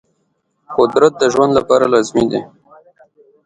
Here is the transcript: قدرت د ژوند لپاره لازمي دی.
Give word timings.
قدرت 0.77 1.13
د 1.17 1.23
ژوند 1.33 1.51
لپاره 1.59 1.85
لازمي 1.93 2.25
دی. 2.31 2.41